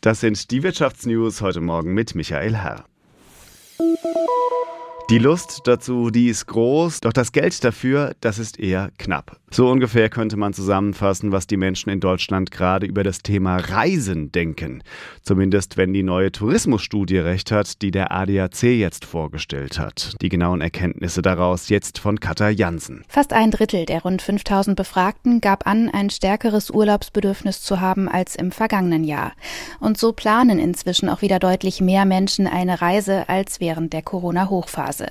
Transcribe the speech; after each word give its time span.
Das 0.00 0.20
sind 0.20 0.52
die 0.52 0.62
Wirtschaftsnews 0.62 1.40
heute 1.40 1.60
Morgen 1.60 1.92
mit 1.92 2.14
Michael 2.14 2.56
Herr. 2.56 2.84
Die 5.10 5.18
Lust 5.18 5.62
dazu, 5.64 6.10
die 6.10 6.28
ist 6.28 6.46
groß, 6.46 7.00
doch 7.00 7.12
das 7.12 7.32
Geld 7.32 7.64
dafür, 7.64 8.14
das 8.20 8.38
ist 8.38 8.60
eher 8.60 8.92
knapp. 8.98 9.40
So 9.50 9.70
ungefähr 9.70 10.08
könnte 10.08 10.36
man 10.36 10.52
zusammenfassen, 10.52 11.32
was 11.32 11.46
die 11.46 11.56
Menschen 11.56 11.90
in 11.90 12.00
Deutschland 12.00 12.50
gerade 12.50 12.86
über 12.86 13.04
das 13.04 13.22
Thema 13.22 13.56
Reisen 13.56 14.32
denken. 14.32 14.82
Zumindest 15.22 15.76
wenn 15.76 15.92
die 15.92 16.02
neue 16.02 16.32
Tourismusstudie 16.32 17.18
recht 17.18 17.50
hat, 17.50 17.80
die 17.82 17.90
der 17.90 18.12
ADAC 18.12 18.62
jetzt 18.64 19.04
vorgestellt 19.04 19.78
hat. 19.78 20.14
Die 20.20 20.28
genauen 20.28 20.60
Erkenntnisse 20.60 21.22
daraus 21.22 21.68
jetzt 21.68 21.98
von 21.98 22.20
Katja 22.20 22.50
Jansen. 22.50 23.04
Fast 23.08 23.32
ein 23.32 23.50
Drittel 23.50 23.86
der 23.86 24.02
rund 24.02 24.20
5000 24.20 24.76
Befragten 24.76 25.40
gab 25.40 25.66
an, 25.66 25.88
ein 25.88 26.10
stärkeres 26.10 26.70
Urlaubsbedürfnis 26.70 27.62
zu 27.62 27.80
haben 27.80 28.08
als 28.08 28.36
im 28.36 28.52
vergangenen 28.52 29.04
Jahr. 29.04 29.32
Und 29.80 29.96
so 29.96 30.12
planen 30.12 30.58
inzwischen 30.58 31.08
auch 31.08 31.22
wieder 31.22 31.38
deutlich 31.38 31.80
mehr 31.80 32.04
Menschen 32.04 32.46
eine 32.46 32.80
Reise 32.82 33.28
als 33.28 33.60
während 33.60 33.92
der 33.92 34.02
Corona-Hochphase. 34.02 34.88
Phase. 34.88 35.08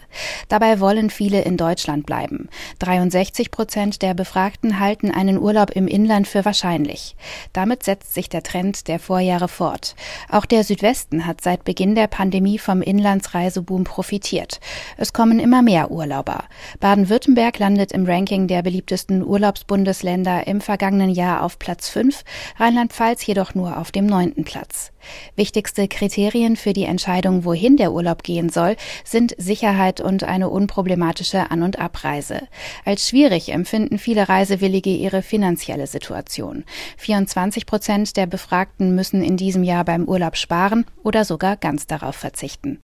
Dabei 0.47 0.79
wollen 0.79 1.09
viele 1.09 1.41
in 1.41 1.57
Deutschland 1.57 2.05
bleiben. 2.05 2.49
63 2.79 3.51
Prozent 3.51 4.01
der 4.01 4.13
Befragten 4.13 4.26
halten 4.35 5.11
einen 5.11 5.39
Urlaub 5.39 5.71
im 5.71 5.87
Inland 5.87 6.27
für 6.27 6.45
wahrscheinlich. 6.45 7.15
Damit 7.53 7.83
setzt 7.83 8.13
sich 8.13 8.29
der 8.29 8.43
Trend 8.43 8.87
der 8.87 8.99
Vorjahre 8.99 9.47
fort. 9.47 9.95
Auch 10.29 10.45
der 10.45 10.63
Südwesten 10.63 11.25
hat 11.25 11.41
seit 11.41 11.63
Beginn 11.63 11.95
der 11.95 12.07
Pandemie 12.07 12.59
vom 12.59 12.81
Inlandsreiseboom 12.81 13.83
profitiert. 13.83 14.59
Es 14.97 15.13
kommen 15.13 15.39
immer 15.39 15.61
mehr 15.61 15.91
Urlauber. 15.91 16.43
Baden-Württemberg 16.79 17.59
landet 17.59 17.91
im 17.91 18.05
Ranking 18.05 18.47
der 18.47 18.61
beliebtesten 18.61 19.23
Urlaubsbundesländer 19.23 20.47
im 20.47 20.61
vergangenen 20.61 21.09
Jahr 21.09 21.43
auf 21.43 21.59
Platz 21.59 21.89
5, 21.89 22.23
Rheinland-Pfalz 22.57 23.25
jedoch 23.25 23.55
nur 23.55 23.77
auf 23.77 23.91
dem 23.91 24.05
neunten 24.05 24.43
Platz. 24.43 24.91
Wichtigste 25.35 25.87
Kriterien 25.87 26.55
für 26.55 26.73
die 26.73 26.85
Entscheidung, 26.85 27.45
wohin 27.45 27.77
der 27.77 27.91
Urlaub 27.91 28.23
gehen 28.23 28.49
soll, 28.49 28.75
sind 29.03 29.35
Sicherheit 29.37 30.01
und 30.01 30.23
eine 30.23 30.49
unproblematische 30.49 31.51
An- 31.51 31.63
und 31.63 31.79
Abreise. 31.79 32.47
Als 32.85 33.09
schwierig 33.09 33.49
empfinden 33.49 33.97
viele 33.97 34.29
Reisewillige 34.29 34.91
ihre 34.91 35.21
finanzielle 35.21 35.87
Situation. 35.87 36.63
24 36.97 37.65
Prozent 37.65 38.17
der 38.17 38.27
Befragten 38.27 38.95
müssen 38.95 39.23
in 39.23 39.37
diesem 39.37 39.63
Jahr 39.63 39.85
beim 39.85 40.05
Urlaub 40.05 40.37
sparen 40.37 40.85
oder 41.03 41.25
sogar 41.25 41.57
ganz 41.57 41.87
darauf 41.87 42.15
verzichten. 42.15 42.81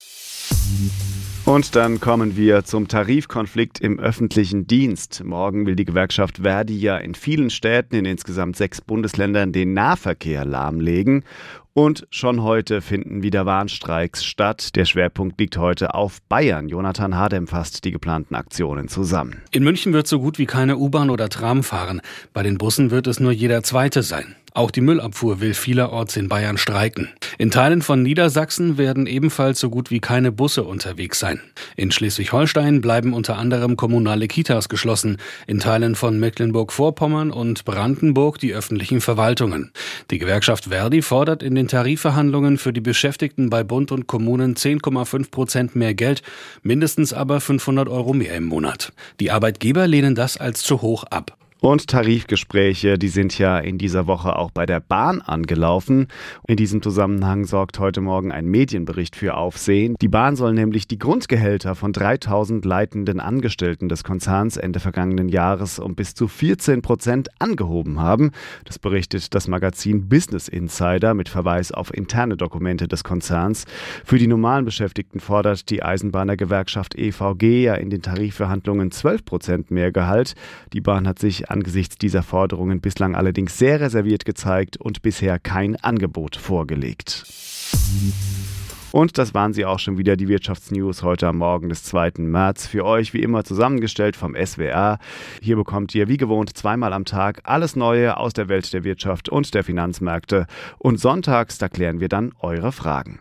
Und 1.47 1.75
dann 1.75 1.99
kommen 2.01 2.37
wir 2.37 2.65
zum 2.65 2.87
Tarifkonflikt 2.87 3.81
im 3.81 3.99
öffentlichen 3.99 4.67
Dienst. 4.67 5.25
Morgen 5.25 5.67
will 5.67 5.75
die 5.75 5.85
Gewerkschaft 5.85 6.39
Verdi 6.43 6.79
ja 6.79 6.97
in 6.97 7.15
vielen 7.15 7.51
Städten 7.51 7.97
in 7.97 8.05
insgesamt 8.05 8.57
sechs 8.57 8.81
Bundesländern 8.81 9.51
den 9.51 9.73
Nahverkehr 9.73 10.45
lahmlegen. 10.45 11.25
Und 11.73 12.07
schon 12.11 12.43
heute 12.43 12.81
finden 12.81 13.23
wieder 13.23 13.47
Warnstreiks 13.47 14.25
statt. 14.25 14.75
Der 14.75 14.85
Schwerpunkt 14.85 15.39
liegt 15.39 15.57
heute 15.57 15.95
auf 15.95 16.21
Bayern. 16.23 16.69
Jonathan 16.69 17.17
Hadem 17.17 17.47
fasst 17.47 17.85
die 17.85 17.93
geplanten 17.93 18.35
Aktionen 18.35 18.89
zusammen. 18.89 19.43
In 19.53 19.63
München 19.63 19.93
wird 19.93 20.09
so 20.09 20.19
gut 20.19 20.39
wie 20.39 20.47
keine 20.47 20.79
U-Bahn 20.79 21.11
oder 21.11 21.29
Tram 21.29 21.63
fahren. 21.63 22.01
Bei 22.33 22.43
den 22.43 22.59
Bussen 22.59 22.91
wird 22.91 23.07
es 23.07 23.21
nur 23.21 23.31
jeder 23.31 23.63
zweite 23.63 24.03
sein. 24.03 24.35
Auch 24.53 24.73
die 24.73 24.81
Müllabfuhr 24.81 25.41
will 25.41 25.55
vielerorts 25.55 26.17
in 26.17 26.29
Bayern 26.29 26.59
streiken. 26.59 27.09
In 27.39 27.53
Teilen 27.53 27.83
von 27.83 28.03
Niedersachsen 28.03 28.79
werden 28.79 29.07
ebenfalls 29.07 29.61
so 29.61 29.71
gut 29.71 29.93
wie 29.93 30.01
keine 30.01 30.33
Busse 30.33 30.65
unterwegs 30.65 31.21
sein. 31.21 31.41
In 31.77 31.93
Schleswig-Holstein 31.93 32.81
bleiben 32.81 33.15
unter 33.15 33.39
anderem 33.39 33.77
kommunale 33.77 34.27
Kitas 34.27 34.69
geschlossen, 34.69 35.19
in 35.47 35.61
Teilen 35.61 35.95
von 35.95 36.19
Mecklenburg-Vorpommern 36.19 37.31
und 37.31 37.65
Brandenburg 37.65 38.39
die 38.39 38.53
öffentlichen 38.53 39.01
Verwaltungen. 39.01 39.71
Die 40.11 40.19
Gewerkschaft 40.19 40.65
Verdi 40.65 41.03
fordert 41.03 41.45
in 41.45 41.55
den 41.55 41.60
Tarifverhandlungen 41.69 42.59
für 42.59 42.73
die 42.73 42.81
Beschäftigten 42.81 43.51
bei 43.51 43.65
Bund 43.65 43.93
und 43.93 44.07
Kommunen 44.07 44.55
10,5 44.55 45.31
Prozent 45.31 45.77
mehr 45.77 45.95
Geld, 45.95 46.23
mindestens 46.63 47.13
aber 47.13 47.41
500 47.41 47.89
Euro 47.89 48.13
mehr 48.13 48.35
im 48.37 48.45
Monat. 48.45 48.93
Die 49.21 49.31
Arbeitgeber 49.31 49.87
lehnen 49.87 50.15
das 50.15 50.37
als 50.37 50.63
zu 50.63 50.83
hoch 50.83 51.05
ab. 51.05 51.40
Und 51.61 51.89
Tarifgespräche, 51.89 52.97
die 52.97 53.09
sind 53.09 53.37
ja 53.39 53.59
in 53.59 53.77
dieser 53.77 54.07
Woche 54.07 54.37
auch 54.37 54.51
bei 54.51 54.65
der 54.65 54.81
Bahn 54.81 55.21
angelaufen. 55.21 56.09
In 56.49 56.57
diesem 56.57 56.81
Zusammenhang 56.81 57.45
sorgt 57.45 57.79
heute 57.79 58.01
Morgen 58.01 58.33
ein 58.33 58.47
Medienbericht 58.47 59.15
für 59.15 59.37
Aufsehen. 59.37 59.95
Die 60.01 60.09
Bahn 60.09 60.37
soll 60.37 60.55
nämlich 60.55 60.89
die 60.89 60.99
Grundgehälter 60.99 61.75
von 61.75 61.93
3000 61.93 62.65
leitenden 62.65 63.21
Angestellten 63.21 63.91
des 63.91 64.05
Konzerns 64.05 64.57
Ende 64.57 64.81
vergangenen 64.81 65.29
Jahres 65.29 65.79
um 65.79 65.95
bis 65.95 66.15
zu 66.15 66.29
14 66.29 66.81
Prozent 66.81 67.29
angehoben 67.39 68.01
haben. 68.01 68.31
Das 68.65 68.79
berichtet 68.79 69.35
das 69.35 69.47
Magazin 69.47 70.09
Business 70.09 70.49
Insider 70.49 71.13
mit 71.13 71.29
Verweis 71.29 71.73
auf 71.73 71.93
interne 71.93 72.39
Dokumente 72.39 72.89
des 72.89 73.05
Konzerns. 73.05 73.67
Für 74.07 74.17
die 74.17 74.29
normalen 74.29 74.65
Beschäftigten 74.65 75.21
fordert 75.21 75.69
die 75.69 75.83
Eisenbahnergewerkschaft 75.83 76.95
EVG 76.97 77.65
ja 77.65 77.75
in 77.75 77.91
den 77.91 78.01
Tarifverhandlungen 78.01 78.91
12 78.93 79.27
Prozent 79.27 79.71
mehr 79.71 79.93
Gehalt. 79.93 80.33
Die 80.73 80.81
Bahn 80.81 81.07
hat 81.07 81.19
sich 81.51 81.57
angesichts 81.57 81.97
dieser 81.97 82.23
Forderungen 82.23 82.81
bislang 82.81 83.15
allerdings 83.15 83.59
sehr 83.59 83.81
reserviert 83.81 84.25
gezeigt 84.25 84.77
und 84.77 85.03
bisher 85.03 85.39
kein 85.39 85.77
Angebot 85.77 86.37
vorgelegt. 86.37 87.25
Und 88.93 89.19
das 89.19 89.35
waren 89.35 89.53
sie 89.53 89.65
auch 89.65 89.79
schon 89.79 89.99
wieder, 89.99 90.17
die 90.17 90.27
Wirtschaftsnews 90.27 91.05
heute 91.05 91.29
am 91.29 91.39
Morgen 91.39 91.69
des 91.69 91.85
2. 91.85 92.13
März. 92.19 92.67
Für 92.67 92.85
euch 92.85 93.15
wie 93.15 93.23
immer 93.23 93.45
zusammengestellt 93.45 94.17
vom 94.17 94.35
SWR. 94.35 94.99
Hier 95.41 95.57
bekommt 95.57 95.95
ihr 95.95 96.09
wie 96.09 96.17
gewohnt 96.17 96.57
zweimal 96.57 96.93
am 96.93 97.05
Tag 97.05 97.41
alles 97.45 97.77
Neue 97.77 98.17
aus 98.17 98.33
der 98.33 98.49
Welt 98.49 98.73
der 98.73 98.83
Wirtschaft 98.83 99.29
und 99.29 99.55
der 99.55 99.63
Finanzmärkte. 99.63 100.47
Und 100.79 100.99
sonntags, 100.99 101.59
da 101.59 101.69
klären 101.69 102.01
wir 102.01 102.09
dann 102.09 102.33
eure 102.41 102.73
Fragen. 102.73 103.21